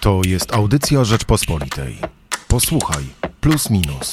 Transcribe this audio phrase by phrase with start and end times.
[0.00, 1.98] To jest audycja Rzeczpospolitej.
[2.48, 3.04] Posłuchaj,
[3.40, 4.10] plus minus.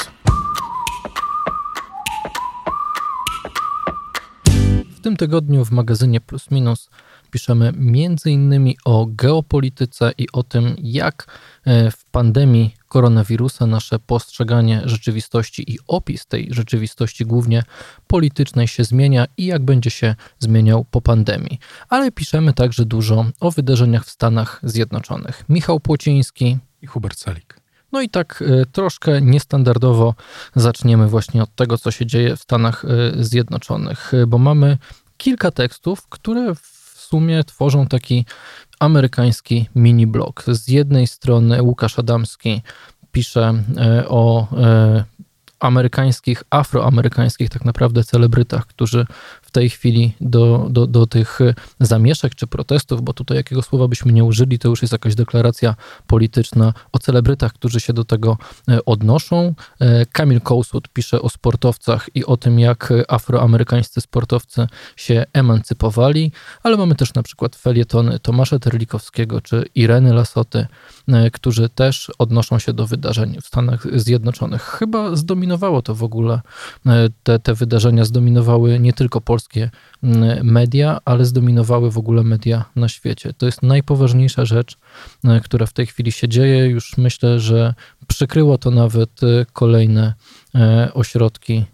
[4.95, 6.89] W tym tygodniu w magazynie Plus Minus
[7.31, 8.73] piszemy m.in.
[8.85, 16.25] o geopolityce i o tym, jak e, w pandemii koronawirusa nasze postrzeganie rzeczywistości i opis
[16.25, 17.63] tej rzeczywistości, głównie
[18.07, 21.59] politycznej, się zmienia i jak będzie się zmieniał po pandemii.
[21.89, 25.43] Ale piszemy także dużo o wydarzeniach w Stanach Zjednoczonych.
[25.49, 27.59] Michał Płociński i Hubert Celik.
[27.91, 30.15] No i tak e, troszkę niestandardowo
[30.55, 34.77] zaczniemy właśnie od tego, co się dzieje w Stanach e, Zjednoczonych, bo mamy
[35.17, 36.77] kilka tekstów, które w
[37.09, 38.25] sumie tworzą taki
[38.79, 40.43] amerykański mini blog.
[40.47, 42.61] Z jednej strony Łukasz Adamski
[43.11, 44.47] pisze e, o
[45.59, 49.05] amerykańskich, afroamerykańskich tak naprawdę celebrytach, którzy
[49.47, 51.39] w tej chwili do, do, do tych
[51.79, 55.75] zamieszek czy protestów, bo tutaj jakiego słowa byśmy nie użyli, to już jest jakaś deklaracja
[56.07, 58.37] polityczna o celebrytach, którzy się do tego
[58.67, 59.53] e, odnoszą.
[59.79, 66.31] E, Kamil Kołsut pisze o sportowcach i o tym, jak afroamerykańscy sportowcy się emancypowali,
[66.63, 70.67] ale mamy też na przykład felietony Tomasza Terlikowskiego czy Ireny Lasoty,
[71.07, 74.61] e, którzy też odnoszą się do wydarzeń w Stanach Zjednoczonych.
[74.61, 76.41] Chyba zdominowało to w ogóle,
[77.23, 82.87] te, te wydarzenia zdominowały nie tylko Polskę, mm, media, ale zdominowały w ogóle media na
[82.87, 83.33] świecie.
[83.33, 84.77] To jest najpoważniejsza rzecz,
[85.23, 86.67] e, która w tej chwili się dzieje.
[86.67, 87.73] Już myślę, że
[88.07, 90.13] przykryło to nawet e, kolejne
[90.55, 91.65] e, ośrodki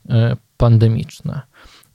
[0.57, 1.41] pandemiczne.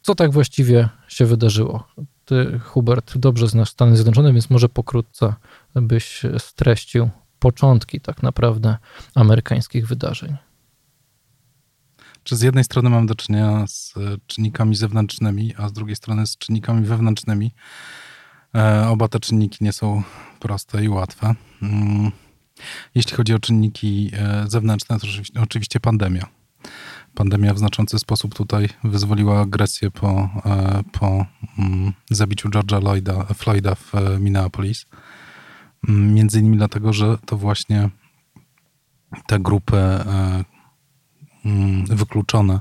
[0.03, 1.89] Co tak właściwie się wydarzyło?
[2.25, 5.35] Ty, Hubert, dobrze znasz Stany Zjednoczone, więc może pokrótce
[5.75, 8.77] byś streścił początki tak naprawdę
[9.15, 10.37] amerykańskich wydarzeń
[12.29, 16.27] że z jednej strony mam do czynienia z e, czynnikami zewnętrznymi, a z drugiej strony
[16.27, 17.55] z czynnikami wewnętrznymi.
[18.55, 20.03] E, oba te czynniki nie są
[20.41, 21.35] proste i łatwe.
[21.63, 22.11] Mm.
[22.95, 25.07] Jeśli chodzi o czynniki e, zewnętrzne, to
[25.43, 26.27] oczywiście pandemia.
[27.15, 30.29] Pandemia w znaczący sposób tutaj wyzwoliła agresję po,
[30.93, 31.27] po
[31.59, 34.87] mm, zabiciu George'a Lloyda, Floyda w Minneapolis.
[35.89, 37.91] Mm, między innymi dlatego, że to właśnie
[39.27, 39.77] te grupy,
[41.89, 42.61] wykluczone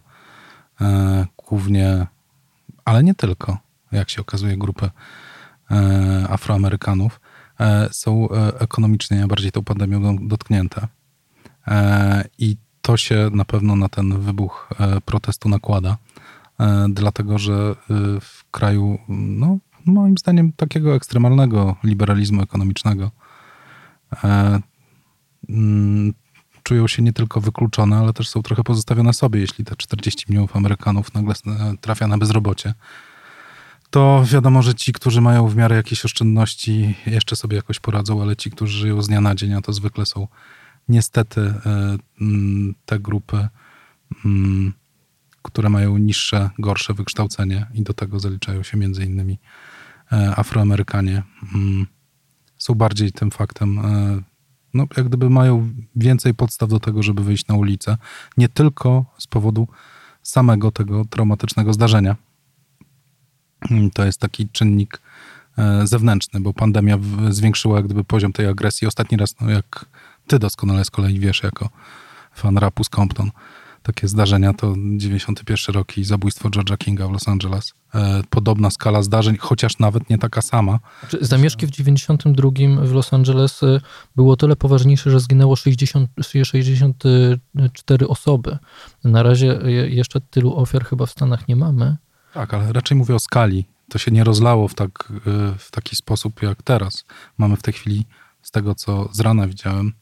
[0.81, 2.07] e, głównie,
[2.85, 3.57] ale nie tylko,
[3.91, 4.89] jak się okazuje, grupy
[5.71, 7.21] e, Afroamerykanów
[7.59, 10.87] e, są ekonomicznie najbardziej tą pandemią dotknięte.
[12.37, 14.69] I to się na pewno na ten wybuch
[15.05, 15.97] protestu nakłada,
[16.89, 17.75] dlatego że
[18.21, 23.11] w kraju, no, moim zdaniem, takiego ekstremalnego liberalizmu ekonomicznego,
[25.49, 26.13] mm,
[26.67, 30.55] czują się nie tylko wykluczone, ale też są trochę pozostawione sobie, jeśli te 40 milionów
[30.55, 31.33] Amerykanów nagle
[31.81, 32.73] trafia na bezrobocie.
[33.89, 38.35] To wiadomo, że ci, którzy mają w miarę jakieś oszczędności, jeszcze sobie jakoś poradzą, ale
[38.35, 40.27] ci, którzy żyją z dnia na dzień, a to zwykle są
[40.89, 43.47] niestety e, mm, te grupy,
[44.25, 44.73] mm,
[45.41, 49.39] które mają niższe, gorsze wykształcenie i do tego zaliczają się między innymi
[50.11, 51.23] e, Afroamerykanie,
[51.55, 51.85] mm,
[52.57, 54.21] są bardziej tym faktem e,
[54.77, 57.97] no, jak gdyby mają więcej podstaw do tego, żeby wyjść na ulicę.
[58.37, 59.67] Nie tylko z powodu
[60.23, 62.15] samego tego traumatycznego zdarzenia.
[63.93, 65.01] To jest taki czynnik
[65.57, 66.97] e, zewnętrzny, bo pandemia
[67.29, 68.87] zwiększyła jak gdyby poziom tej agresji.
[68.87, 69.85] Ostatni raz, no jak
[70.27, 71.69] ty doskonale z kolei wiesz, jako
[72.33, 73.31] fan rapu z Compton,
[73.87, 77.73] takie zdarzenia to 91 rok i zabójstwo George'a Kinga w Los Angeles.
[77.95, 80.79] E, podobna skala zdarzeń, chociaż nawet nie taka sama.
[80.99, 82.49] Znaczy, zamieszki w 92
[82.81, 83.81] w Los Angeles e,
[84.15, 88.57] było tyle poważniejsze, że zginęło 60, 64 osoby.
[89.03, 89.59] Na razie
[89.89, 91.97] jeszcze tylu ofiar chyba w Stanach nie mamy.
[92.33, 93.65] Tak, ale raczej mówię o skali.
[93.89, 97.05] To się nie rozlało w, tak, e, w taki sposób jak teraz.
[97.37, 98.05] Mamy w tej chwili,
[98.41, 99.93] z tego co z rana widziałem,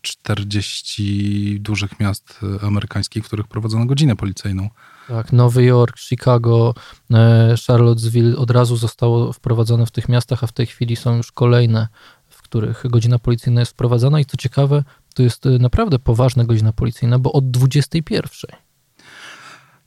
[0.00, 4.70] 40 dużych miast amerykańskich, w których prowadzono godzinę policyjną.
[5.10, 6.74] Tak, Nowy Jork, Chicago,
[7.10, 11.32] e, Charlottesville od razu zostało wprowadzone w tych miastach, a w tej chwili są już
[11.32, 11.88] kolejne,
[12.28, 16.72] w których godzina policyjna jest wprowadzana i co ciekawe, to jest e, naprawdę poważna godzina
[16.72, 18.56] policyjna, bo od 21.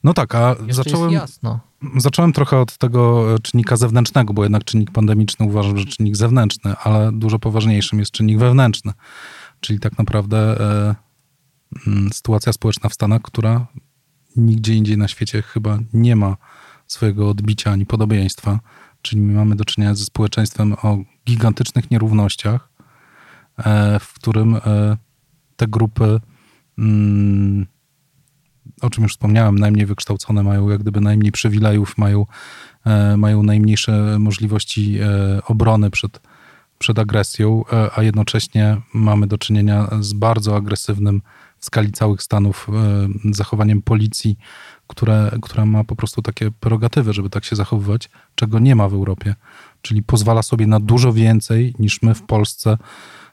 [0.03, 1.59] No tak, a zacząłem, jasno.
[1.97, 7.11] zacząłem trochę od tego czynnika zewnętrznego, bo jednak czynnik pandemiczny uważam, że czynnik zewnętrzny, ale
[7.11, 8.93] dużo poważniejszym jest czynnik wewnętrzny.
[9.63, 10.95] Czyli tak naprawdę e,
[11.87, 13.67] mm, sytuacja społeczna w Stanach, która
[14.35, 16.37] nigdzie indziej na świecie chyba nie ma
[16.87, 18.59] swojego odbicia ani podobieństwa.
[19.01, 22.69] Czyli my mamy do czynienia ze społeczeństwem o gigantycznych nierównościach,
[23.57, 24.97] e, w którym e,
[25.55, 26.19] te grupy,
[26.77, 27.65] mm,
[28.81, 32.25] o czym już wspomniałem, najmniej wykształcone, mają jak gdyby najmniej przywilejów, mają,
[33.17, 34.99] mają najmniejsze możliwości
[35.47, 36.19] obrony przed
[36.83, 41.21] przed agresją, e, a jednocześnie mamy do czynienia z bardzo agresywnym
[41.57, 44.37] w skali całych Stanów e, zachowaniem policji,
[44.87, 48.93] które, która ma po prostu takie prerogatywy, żeby tak się zachowywać, czego nie ma w
[48.93, 49.35] Europie.
[49.81, 52.77] Czyli pozwala sobie na dużo więcej niż my w Polsce,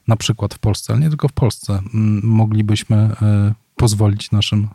[0.07, 1.81] na przykład w Polsce, ale nie tylko w Polsce,
[2.23, 3.15] moglibyśmy
[3.75, 4.67] pozwolić naszym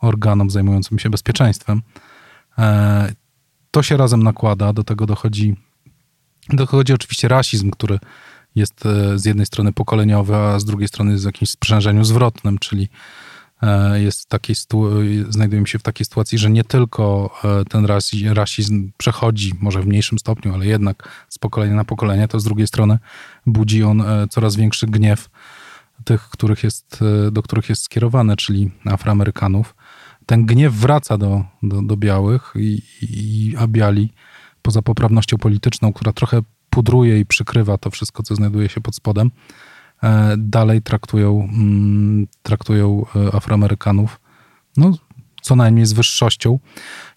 [0.00, 1.82] organom zajmującym się bezpieczeństwem.
[3.70, 5.56] To się razem nakłada, do tego dochodzi,
[6.48, 7.98] dochodzi oczywiście rasizm, który
[8.54, 12.58] jest e, z jednej strony pokoleniowy, a z drugiej strony jest w jakimś sprzężeniu zwrotnym,
[12.58, 12.88] czyli
[13.62, 14.56] e, jest w takiej
[15.28, 17.86] znajdujemy się w takiej sytuacji, że nie tylko e, ten
[18.34, 22.66] rasizm przechodzi, może w mniejszym stopniu, ale jednak z pokolenia na pokolenie, to z drugiej
[22.66, 22.98] strony
[23.46, 25.30] budzi on coraz większy gniew
[26.04, 27.00] tych, których jest,
[27.32, 29.74] do których jest skierowany, czyli Afroamerykanów.
[30.26, 34.12] Ten gniew wraca do, do, do białych, i, i, a biali
[34.64, 36.40] poza poprawnością polityczną, która trochę
[36.70, 39.30] pudruje i przykrywa to wszystko, co znajduje się pod spodem,
[40.02, 44.20] e, dalej traktują, mm, traktują e, Afroamerykanów
[44.76, 44.92] no,
[45.42, 46.58] co najmniej z wyższością.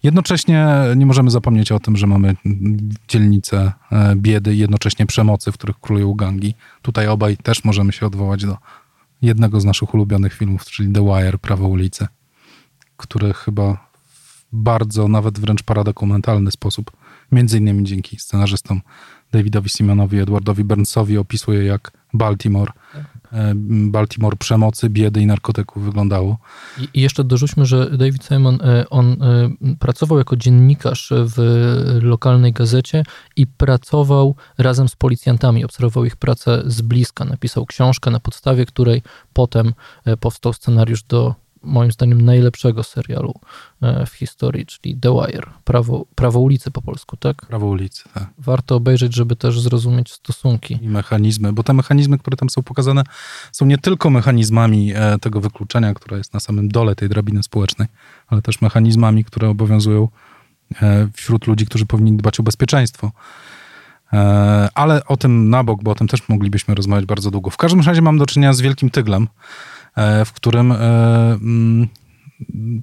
[0.04, 2.36] Jednocześnie nie możemy zapomnieć o tym, że mamy
[3.08, 3.74] dzielnice
[4.16, 6.56] biedy i jednocześnie przemocy, w których królują gangi.
[6.82, 8.58] Tutaj obaj też możemy się odwołać do
[9.22, 12.08] jednego z naszych ulubionych filmów, czyli The Wire, Prawo ulicy
[12.98, 16.92] który chyba w bardzo, nawet wręcz paradokumentalny sposób,
[17.32, 18.82] między innymi dzięki scenarzystom
[19.32, 22.72] Davidowi Simonowi, Edwardowi Burnsowi opisuje, jak Baltimore,
[23.34, 23.54] e,
[23.90, 26.38] Baltimore przemocy, biedy i narkotyków wyglądało.
[26.94, 31.36] I jeszcze dorzućmy, że David Simon, e, on e, pracował jako dziennikarz w
[32.02, 33.04] lokalnej gazecie
[33.36, 39.02] i pracował razem z policjantami, obserwował ich pracę z bliska, napisał książkę, na podstawie której
[39.34, 39.74] potem
[40.20, 41.36] powstał scenariusz do
[41.68, 43.34] moim zdaniem najlepszego serialu
[43.81, 47.46] e, w historii, czyli The Wire, Prawo, Prawo ulicy po polsku, tak?
[47.46, 48.28] Prawo ulicy, tak.
[48.38, 50.80] Warto obejrzeć, żeby też zrozumieć stosunki.
[50.81, 53.04] I mechanizmy, bo te mechanizmy, które tam są pokazane,
[53.52, 57.88] są nie tylko mechanizmami e, tego wykluczenia, które jest na samym dole tej drabiny społecznej,
[58.28, 60.08] ale też mechanizmami, które obowiązują
[60.81, 63.12] e, wśród ludzi, którzy powinni dbać o bezpieczeństwo.
[64.74, 67.50] Ale o tym na bok, bo o tym też moglibyśmy rozmawiać bardzo długo.
[67.50, 69.28] W każdym razie mam do czynienia z wielkim tyglem,
[70.26, 70.76] w którym e,
[71.34, 71.88] mm,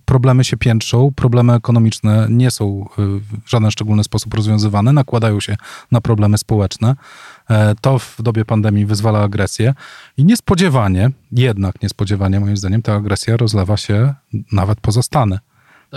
[0.05, 3.03] problemy się piętrzą, problemy ekonomiczne nie są e,
[3.47, 5.57] w żaden szczególny sposób rozwiązywane, nakładają się
[5.93, 6.97] na problemy społeczne.
[7.81, 9.75] To w dobie pandemii wyzwala agresję
[10.17, 14.15] i niespodziewanie, jednak niespodziewanie moim zdaniem, ta agresja rozlewa się
[14.53, 15.39] nawet poza Stany.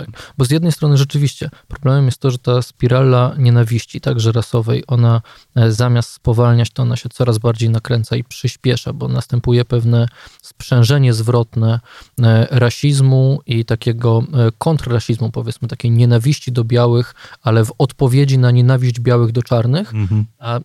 [0.06, 0.32] Tak.
[0.38, 5.22] Bo z jednej strony rzeczywiście problemem jest to, że ta spirala nienawiści, także rasowej, ona
[5.54, 10.08] e, zamiast spowalniać, to ona się coraz bardziej nakręca i przyspiesza, bo następuje pewne
[10.42, 11.80] sprzężenie zwrotne
[12.22, 18.50] e, rasizmu i takiego e, kontrrasizmu, powiedzmy, takiej nienawiści do białych, ale w odpowiedzi na
[18.50, 19.94] nienawiść białych do czarnych.
[19.94, 20.24] Mhm.
[20.38, 20.60] A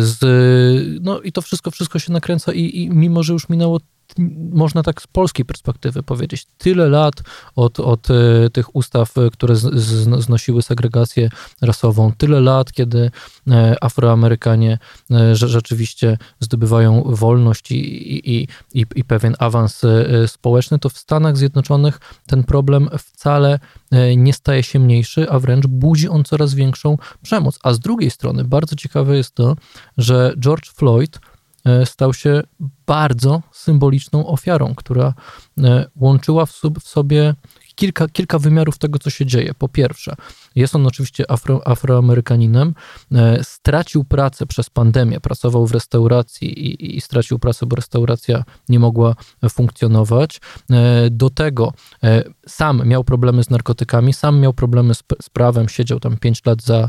[0.00, 0.18] z,
[1.02, 3.80] no i to wszystko, wszystko się nakręca i, i mimo, że już minęło
[4.52, 7.14] można tak z polskiej perspektywy powiedzieć, tyle lat
[7.56, 11.30] od, od e, tych ustaw, e, które z, z, znosiły segregację
[11.62, 13.10] rasową, tyle lat, kiedy
[13.50, 14.78] e, Afroamerykanie
[15.32, 17.76] rzeczywiście zdobywają wolność i,
[18.30, 19.82] i, i, i pewien awans
[20.26, 23.58] społeczny, to w Stanach Zjednoczonych ten problem wcale
[24.16, 27.58] nie staje się mniejszy, a wręcz budzi on coraz większą przemoc.
[27.62, 29.56] A z drugiej strony bardzo ciekawe jest to,
[29.98, 31.20] że George Floyd
[31.84, 32.42] stał się
[32.86, 35.14] bardzo symboliczną ofiarą, która
[35.58, 37.34] e, łączyła w sobie
[37.80, 39.54] kilka, kilka wymiarów tego, co się dzieje.
[39.58, 40.14] Po pierwsze,
[40.54, 42.74] jest on oczywiście afro, afroamerykaninem,
[43.12, 48.78] e, stracił pracę przez pandemię, pracował w restauracji i, i, stracił pracę, bo restauracja nie
[48.78, 49.14] mogła
[49.50, 50.40] funkcjonować.
[50.70, 51.72] E, do tego
[52.02, 56.46] e, sam miał problemy z narkotykami, sam miał problemy z, z prawem, siedział tam 5
[56.46, 56.88] lat za,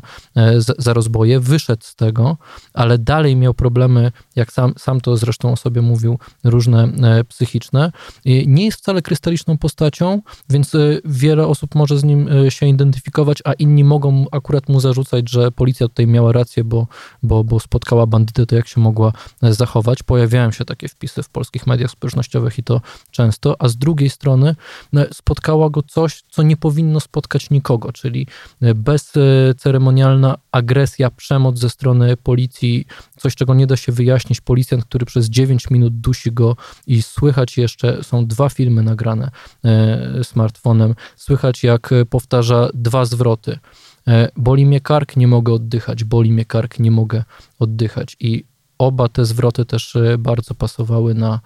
[0.58, 2.38] za, za rozboje, wyszedł z tego,
[2.74, 6.92] ale dalej miał problemy, jak sam, sam to zresztą o sobie mówił, różne
[7.28, 7.92] psychiczne.
[8.26, 13.84] Nie jest wcale krystaliczną postacią, więc wiele osób może z nim się identyfikować, a inni
[13.84, 16.88] mogą akurat mu zarzucać, że policja tutaj miała rację, bo,
[17.24, 20.04] bo, bo spotkała bandytę, to jak się mogła zachować.
[20.04, 24.56] Pojawiają się takie wpisy w polskich mediach społecznościowych i to często, a z drugiej strony
[24.94, 28.28] no, spotkała go coś, co nie powinno spotkać nikogo, czyli
[28.76, 32.86] bezceremonialna agresja, przemoc ze strony policji,
[33.18, 34.42] coś, czego nie da się wyjaśnić.
[34.42, 36.56] Policjant, który przez 9 minut dusi go
[36.88, 39.32] i słychać jeszcze, są dwa filmy nagrane
[39.66, 40.24] e,
[40.62, 43.60] smartfonem, słychać jak powtarza dwa zwroty.
[44.08, 47.24] E, boli mnie kark, nie mogę oddychać, boli mnie kark, nie mogę
[47.60, 48.18] oddychać.
[48.20, 48.46] I
[48.78, 51.40] oba te zwroty też e, bardzo pasowały na,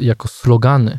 [0.00, 0.98] jako slogany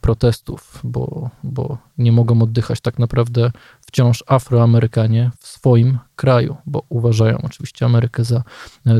[0.00, 7.38] protestów, bo, bo nie mogą oddychać tak naprawdę wciąż Afroamerykanie w swoim kraju, bo uważają
[7.42, 8.42] oczywiście Amerykę za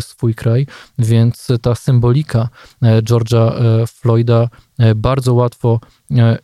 [0.00, 0.66] swój kraj,
[0.99, 2.49] więc ta symbolika
[2.83, 3.52] George'a
[3.87, 4.49] Floyda
[4.97, 5.80] bardzo łatwo,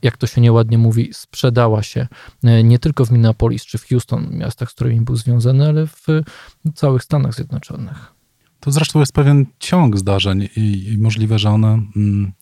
[0.03, 2.07] jak to się nieładnie mówi, sprzedała się
[2.65, 6.07] nie tylko w Minneapolis czy w Houston, miastach, z którymi był związany, ale w
[6.75, 8.13] całych Stanach Zjednoczonych.
[8.61, 12.33] To zresztą jest pewien ciąg zdarzeń i, i możliwe, że one mm,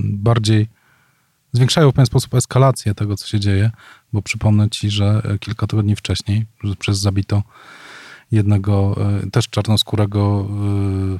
[0.00, 0.68] bardziej
[1.56, 3.70] zwiększają w pewien sposób eskalację tego, co się dzieje,
[4.12, 6.46] bo przypomnę ci, że kilka tygodni wcześniej
[6.78, 7.42] przez zabito
[8.32, 11.18] jednego e, też czarnoskórego e,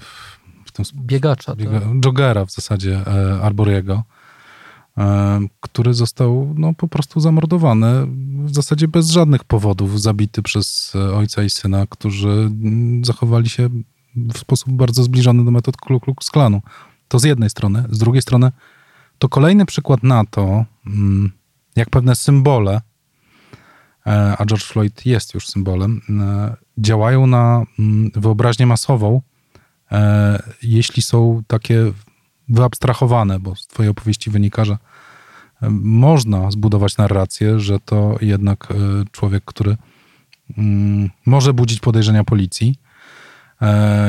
[0.65, 1.89] w tym, biegacza, biega, tak?
[2.05, 4.03] jogera w zasadzie e, Arboriego,
[5.61, 8.07] który został no, po prostu zamordowany
[8.45, 13.69] w zasadzie bez żadnych powodów, zabity przez ojca i syna, którzy mm, zachowali się
[14.17, 16.63] w sposób bardzo zbliżony do metod Ku Klux Klanu.
[17.09, 17.85] To z jednej strony.
[17.91, 18.53] Z drugiej strony
[19.19, 21.33] to kolejny przykład na to, mm,
[21.77, 22.81] jak pewne symbole,
[24.07, 29.23] e, a George Floyd jest już symbolem, e, działają na mm, wyobraźnię masową,
[29.93, 31.93] e, jeśli są takie
[32.49, 34.79] wyabstrahowane, bo z twojej opowieści wynika, że
[35.71, 38.69] można zbudować narrację, że to jednak
[39.13, 39.77] człowiek, który
[40.59, 42.79] mm, może budzić podejrzenia policji,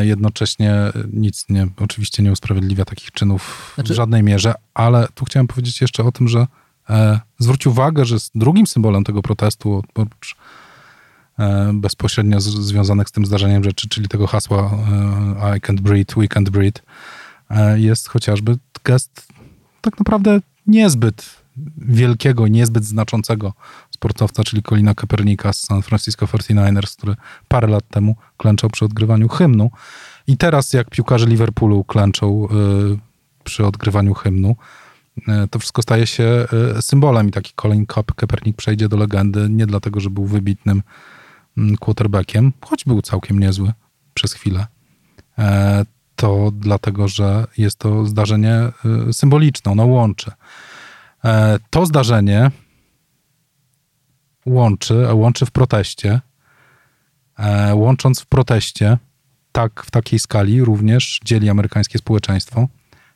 [0.01, 0.75] jednocześnie
[1.13, 3.93] nic nie, oczywiście nie usprawiedliwia takich czynów znaczy...
[3.93, 6.47] w żadnej mierze, ale tu chciałem powiedzieć jeszcze o tym, że
[6.89, 10.35] e, zwróć uwagę, że drugim symbolem tego protestu, oprócz
[11.39, 14.71] e, bezpośrednio z, związanych z tym zdarzeniem rzeczy, czyli tego hasła
[15.41, 16.81] e, I can't breathe, we can't breathe,
[17.49, 19.27] e, jest chociażby gest
[19.81, 21.35] tak naprawdę niezbyt
[21.77, 23.53] wielkiego, niezbyt znaczącego
[23.97, 27.15] sportowca, czyli Colina Kaepernicka z San Francisco 49ers, który
[27.47, 29.71] parę lat temu klęczał przy odgrywaniu hymnu.
[30.27, 32.47] I teraz, jak piłkarze Liverpoolu klęczą
[32.93, 32.97] y,
[33.43, 34.55] przy odgrywaniu hymnu,
[35.17, 36.45] y, to wszystko staje się
[36.77, 40.83] y, symbolem i taki Colin Kaepernick przejdzie do legendy nie dlatego, że był wybitnym
[41.57, 43.73] mm, quarterbackiem, choć był całkiem niezły
[44.13, 44.67] przez chwilę,
[45.39, 45.85] e,
[46.15, 48.71] to dlatego, że jest to zdarzenie
[49.11, 50.31] symboliczne, ono łączy.
[51.25, 52.51] E, to zdarzenie
[54.47, 56.21] łączy, łączy w proteście,
[57.37, 58.97] e, łącząc w proteście,
[59.51, 62.67] tak w takiej skali również dzieli amerykańskie społeczeństwo.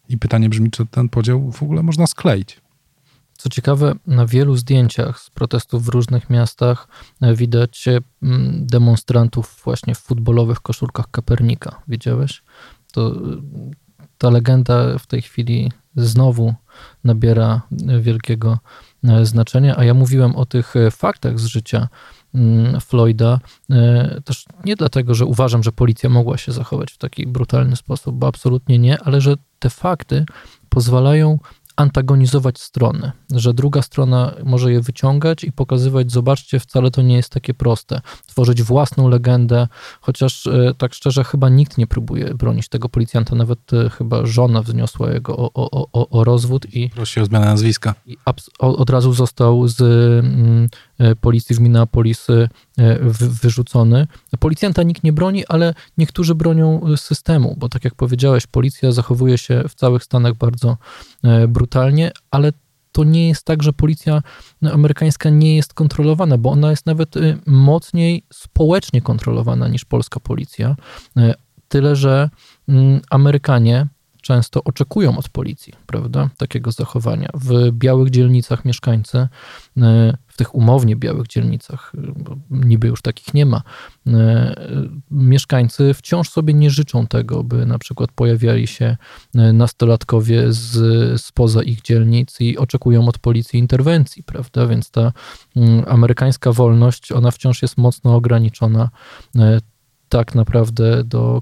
[0.10, 2.62] I pytanie brzmi, czy ten podział w ogóle można skleić.
[3.38, 6.88] Co ciekawe, na wielu zdjęciach z protestów w różnych miastach
[7.22, 7.86] e, widać
[8.52, 11.82] demonstrantów właśnie w futbolowych koszulkach Kapernika.
[11.88, 12.44] Widziałeś?
[12.94, 13.16] To
[14.18, 16.54] ta legenda w tej chwili znowu
[17.04, 17.62] nabiera
[18.02, 18.60] wielkiego
[19.04, 19.78] e, znaczenia.
[19.78, 21.88] A ja mówiłem o tych e, faktach z życia
[22.36, 23.40] mm, Floyda
[23.70, 28.16] e, też nie dlatego, że uważam, że policja mogła się zachować w taki brutalny sposób,
[28.16, 30.26] bo absolutnie nie, ale że te fakty
[30.70, 31.40] pozwalają
[31.76, 37.30] antagonizować strony, że druga strona może je wyciągać i pokazywać, zobaczcie, wcale to nie jest
[37.30, 38.02] takie proste.
[38.28, 39.68] Tworzyć własną legendę,
[40.02, 44.62] chociaż e, tak szczerze chyba nikt nie próbuje bronić tego policjanta, nawet e, chyba żona
[44.62, 46.90] wzniosła jego o, o, o, o rozwód i...
[46.90, 47.96] Prosi o zmianę nazwiska.
[48.06, 48.18] I
[48.60, 50.70] od razu został z mm,
[51.22, 52.28] policji w Minneapolis
[53.42, 54.08] wyrzucony.
[54.40, 59.64] Policjanta nikt nie broni, ale niektórzy bronią systemu, bo tak jak powiedziałeś, policja zachowuje się
[59.70, 60.78] w całych Stanach bardzo
[61.48, 62.52] brutalnie, ale
[62.92, 64.22] to nie jest tak, że policja
[64.72, 70.76] amerykańska nie jest kontrolowana, bo ona jest nawet y, mocniej społecznie kontrolowana niż polska policja.
[71.68, 72.30] Tyle, że
[72.70, 73.88] mm, Amerykanie
[74.22, 77.30] często oczekują od policji, prawda, takiego zachowania.
[77.34, 79.28] W białych dzielnicach mieszkańcy, y,
[80.28, 83.62] w tych umownie białych dzielnicach, bo niby już takich nie ma,
[84.08, 84.12] y,
[85.12, 88.98] mieszkańcy wciąż sobie nie życzą tego, by na przykład pojawiali się
[89.34, 95.14] nastolatkowie z, spoza ich dzielnic i oczekują od policji interwencji, prawda, więc ta
[95.88, 98.90] amerykańska wolność, ona wciąż jest mocno ograniczona
[100.10, 101.42] tak naprawdę do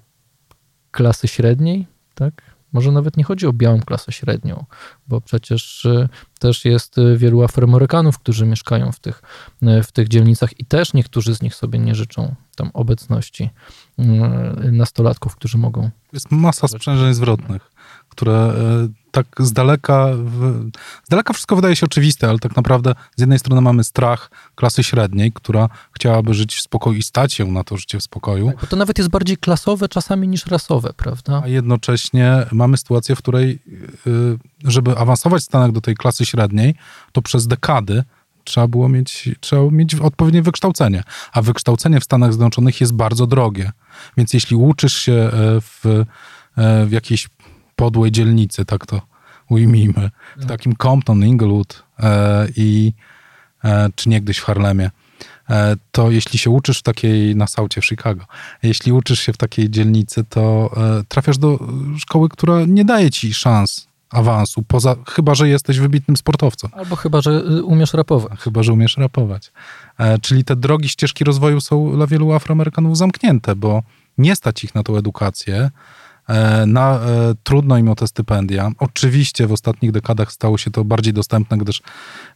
[0.91, 2.48] klasy średniej, tak?
[2.73, 4.65] Może nawet nie chodzi o białą klasę średnią,
[5.07, 6.09] bo przecież y,
[6.39, 9.21] też jest y, wielu Afroamerykanów, którzy mieszkają w tych,
[9.63, 13.49] y, w tych dzielnicach i też niektórzy z nich sobie nie życzą tam obecności
[14.71, 15.89] nastolatków, którzy mogą.
[16.13, 17.71] Jest masa sprzężeń zwrotnych,
[18.09, 18.53] które e,
[19.11, 20.07] tak z daleka,
[21.03, 24.83] z daleka wszystko wydaje się oczywiste, ale tak naprawdę z jednej strony mamy strach klasy
[24.83, 28.51] średniej, która chciałaby żyć w spokoju i stać się na to życie w spokoju.
[28.59, 31.41] Tak, to nawet jest bardziej klasowe czasami niż rasowe, prawda?
[31.43, 33.59] A jednocześnie mamy sytuację, w której
[34.07, 36.75] y, żeby awansować w Stanach do tej klasy średniej,
[37.11, 38.03] to przez dekady
[38.43, 41.03] trzeba było mieć, trzeba mieć odpowiednie wykształcenie.
[41.33, 43.71] A wykształcenie w Stanach Zjednoczonych jest bardzo drogie.
[44.17, 45.85] Więc jeśli uczysz się e, w,
[46.57, 47.29] e, w jakiejś
[47.79, 49.01] podłej dzielnicy, tak to
[49.49, 52.93] ujmijmy, w takim Compton, Inglewood e, i
[53.63, 54.91] e, czy niegdyś w Harlemie,
[55.49, 58.25] e, to jeśli się uczysz w takiej, na Saucie w Chicago,
[58.63, 60.71] jeśli uczysz się w takiej dzielnicy, to
[61.07, 61.59] trafiasz do
[61.97, 66.69] szkoły, która nie daje ci szans awansu, poza, chyba, że jesteś wybitnym sportowcem.
[66.73, 68.39] Albo chyba, że y, umiesz rapować.
[68.39, 69.51] Chyba, że umiesz rapować.
[70.21, 73.83] Czyli te drogi, ścieżki rozwoju są dla wielu Afroamerykanów zamknięte, bo
[74.17, 75.69] nie stać ich na tą edukację,
[76.67, 78.71] na, e, trudno im o te stypendia.
[78.79, 81.81] Oczywiście w ostatnich dekadach stało się to bardziej dostępne, gdyż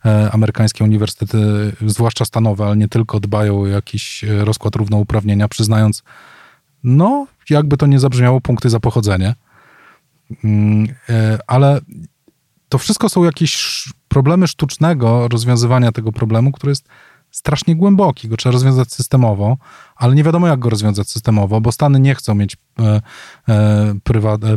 [0.06, 6.04] e, amerykańskie uniwersytety, zwłaszcza stanowe, ale nie tylko, dbają o jakiś e, rozkład równouprawnienia, przyznając,
[6.84, 9.36] no, jakby to nie zabrzmiało, punkty za pochodzenie.
[10.44, 11.82] Mm, e, ale
[12.70, 16.88] to wszystko są jakieś problemy sztucznego rozwiązywania tego problemu, który jest
[17.34, 18.28] strasznie głęboki.
[18.28, 19.58] Go trzeba rozwiązać systemowo,
[19.96, 22.63] ale nie wiadomo, jak go rozwiązać systemowo, bo Stany nie chcą mieć e, e, e,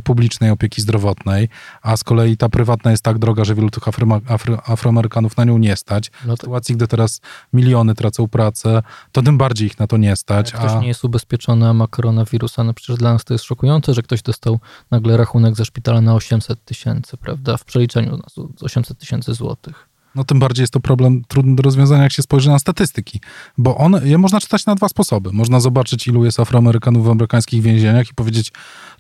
[0.05, 1.49] publicznej opieki zdrowotnej,
[1.83, 5.45] a z kolei ta prywatna jest tak droga, że wielu tych Afryma- Afry- Afroamerykanów na
[5.45, 6.11] nią nie stać.
[6.27, 7.21] No W to, sytuacji, gdy teraz
[7.53, 8.83] miliony tracą pracę,
[9.13, 10.53] to tym bardziej ich na to nie stać.
[10.53, 13.45] jak ktoś A nie jest ubezpieczony, a ma koronawirusa, no przecież dla nas to jest
[13.45, 17.57] szokujące, że ktoś dostał nagle rachunek ze szpitala na 800 tysięcy, prawda?
[17.57, 19.89] W przeliczeniu na 800 tysięcy złotych.
[20.17, 23.21] No tym bardziej jest to problem trudny do rozwiązania, jak się spojrzy na statystyki.
[23.59, 25.33] Bo on, je można czytać na dwa sposoby.
[25.33, 28.53] Można zobaczyć, ilu jest Afroamerykanów w amerykańskich więzieniach i powiedzieć,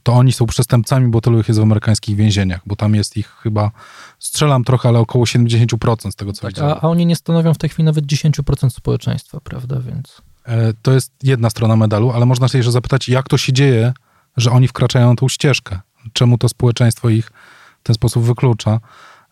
[0.02, 3.28] to oni są przestępcami, bo tylu ich jest w amerykańskich więzieniach, bo tam jest ich
[3.42, 3.70] chyba,
[4.18, 6.72] strzelam trochę, ale około 70% z tego, co Tak, widziałem.
[6.72, 9.80] a, a oni nie stanowią w tej chwili nawet 10% społeczeństwa, prawda?
[9.80, 13.52] Więc E, To jest jedna strona medalu, ale można się jeszcze zapytać, jak to się
[13.52, 13.92] dzieje,
[14.36, 15.80] że oni wkraczają na tą ścieżkę?
[16.12, 17.26] Czemu to społeczeństwo ich
[17.80, 18.80] w ten sposób wyklucza?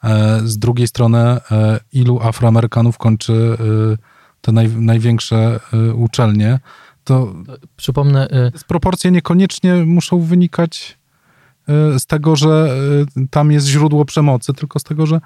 [0.05, 1.41] E, Z drugiej strony, e,
[1.93, 3.97] ilu Afroamerykanów kończy e,
[4.41, 5.61] te naj, największe
[5.95, 6.59] uczelnie?
[7.05, 7.35] To
[7.77, 8.29] przypomnę,
[8.67, 10.99] proporcje niekoniecznie muszą wynikać
[11.99, 12.77] z tego, że
[13.31, 15.21] tam jest źródło przemocy, tylko z tego, że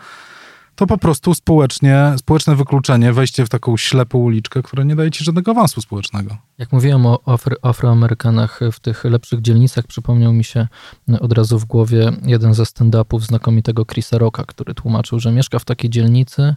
[0.79, 5.25] to po prostu społecznie, społeczne wykluczenie, wejście w taką ślepą uliczkę, która nie daje ci
[5.25, 6.37] żadnego awansu społecznego.
[6.59, 10.69] Jak mówiłem o Afroamerykanach w tych lepszych dzielnicach, przypomniał mi się
[11.21, 15.65] od razu w głowie jeden ze stand-upów znakomitego Chrisa Rocka, który tłumaczył, że mieszka w
[15.65, 16.55] takiej dzielnicy,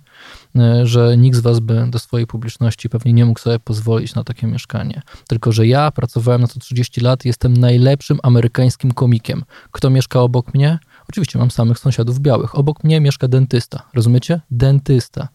[0.56, 4.24] e, że nikt z was by do swojej publiczności pewnie nie mógł sobie pozwolić na
[4.24, 5.02] takie mieszkanie.
[5.28, 9.44] Tylko, że ja pracowałem na to 30 lat, jestem najlepszym amerykańskim komikiem.
[9.72, 10.80] Kto mieszka obok mnie?
[11.10, 12.56] Oczywiście mam samych sąsiadów białych.
[12.56, 13.84] Obok mnie mieszka dentysta.
[13.94, 14.42] Rozumiecie?
[14.52, 15.28] Dentysta.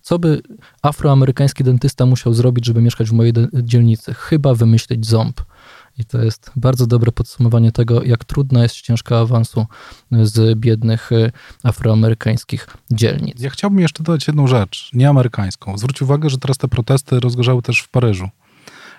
[0.00, 0.42] Co by
[0.82, 4.14] afroamerykański dentysta musiał zrobić, żeby mieszkać w mojej dzielnicy?
[4.14, 5.40] Chyba wymyślić ząb.
[5.98, 9.66] I to jest bardzo dobre podsumowanie tego, jak trudna jest ścieżka awansu
[10.22, 11.32] z biednych y,
[11.62, 13.40] afroamerykańskich dzielnic.
[13.40, 15.78] Ja chciałbym jeszcze dodać jedną rzecz, nie amerykańską.
[15.78, 18.28] Zwróć uwagę, że teraz te protesty rozgorzały też w Paryżu.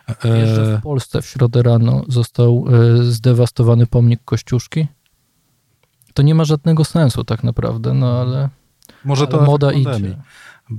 [0.07, 2.65] E, Wiesz, że w Polsce w środę rano został
[2.99, 4.87] y, zdewastowany pomnik Kościuszki?
[6.13, 8.49] To nie ma żadnego sensu tak naprawdę, no ale,
[9.05, 10.17] może to ale moda idzie.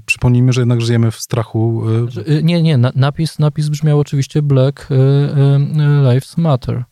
[0.06, 1.84] Przypomnijmy, że jednak żyjemy w strachu.
[2.06, 4.98] e, Że, y, Nie, nie, na- napis, napis brzmiał oczywiście Black y, y,
[6.12, 6.84] Lives Matter,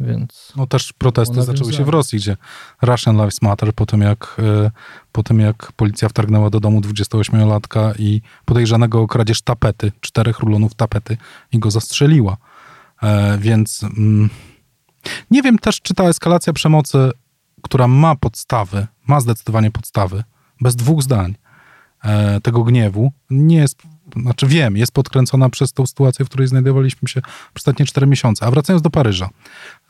[0.00, 1.88] więc No też protesty zaczęły się w.
[1.88, 2.36] Rosji, gdzie
[2.82, 4.36] Russian Lives Matter po tym, jak,
[5.12, 10.74] po tym jak policja wtargnęła do domu 28-latka i podejrzanego o kradzież tapety, czterech rulonów
[10.74, 11.16] tapety
[11.52, 12.36] i go zastrzeliła.
[13.02, 14.30] E, Więc mm,
[15.30, 17.10] nie wiem też, czy ta eskalacja przemocy,
[17.64, 20.24] która ma podstawy, ma zdecydowanie podstawy,
[20.60, 21.34] bez dwóch zdań,
[22.04, 23.82] e, tego gniewu, nie jest,
[24.16, 27.20] znaczy wiem, jest podkręcona przez tą sytuację, w której znajdowaliśmy się
[27.56, 28.46] ostatnie cztery miesiące.
[28.46, 29.28] A wracając do Paryża,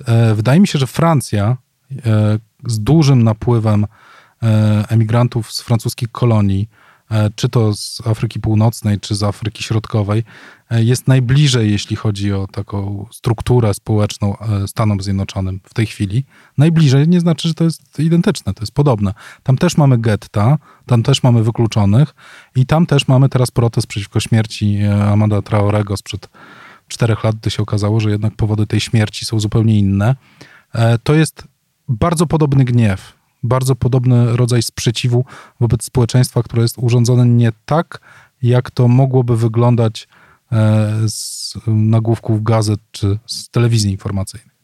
[0.07, 1.57] e, wydaje mi się, że Francja
[2.07, 3.87] e, z dużym napływem
[4.43, 6.69] e, emigrantów z francuskich kolonii,
[7.11, 10.25] e, czy to z Afryki Północnej, czy z Afryki Środkowej,
[10.71, 16.25] jest najbliżej, jeśli chodzi o taką strukturę społeczną e, Stanom Zjednoczonym w tej chwili.
[16.59, 19.15] Najbliżej nie znaczy, że to jest identyczne, to jest podobne.
[19.43, 22.15] Tam też mamy getta, tam też mamy wykluczonych
[22.57, 26.29] i tam też mamy teraz protest przeciwko śmierci e, Amanda Traorego sprzed
[26.89, 30.17] czterech lat, gdy się okazało, że jednak powody tej śmierci są zupełnie inne.
[30.75, 31.45] E, To jest
[31.89, 35.25] bardzo podobny gniew, bardzo podobny rodzaj sprzeciwu
[35.61, 38.01] wobec społeczeństwa, które jest urządzone nie tak,
[38.43, 40.24] jak to mogłoby wyglądać e,
[41.07, 44.55] z nagłówków gazet czy z telewizji informacyjnej.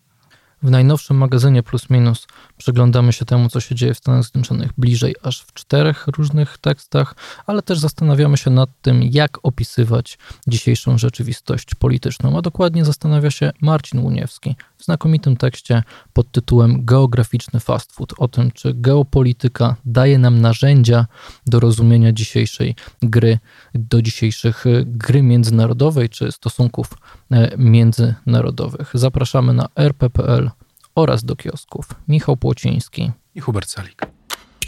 [0.63, 2.27] W najnowszym magazynie Plus Minus
[2.61, 7.15] przyglądamy się temu, co się dzieje w Stanach Zjednoczonych bliżej, aż w czterech różnych tekstach,
[7.47, 12.39] ale też zastanawiamy się nad tym, jak opisywać dzisiejszą rzeczywistość polityczną.
[12.39, 18.29] A dokładnie zastanawia się Marcin Łuniewski w znakomitym tekście pod tytułem Geograficzny fast food o
[18.29, 21.07] tym, czy geopolityka daje nam narzędzia
[21.47, 23.39] do rozumienia dzisiejszej gry,
[23.75, 26.87] do dzisiejszych y, gry międzynarodowej czy stosunków
[27.31, 28.91] e, międzynarodowych.
[28.95, 30.51] Zapraszamy na rp.pl
[30.95, 31.89] oraz do kiosków.
[32.09, 34.03] Michał Płociński i Hubert Salik.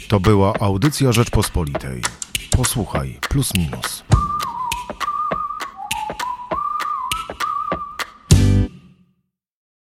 [0.07, 2.01] To była audycja Rzeczpospolitej.
[2.51, 4.03] Posłuchaj, plus minus.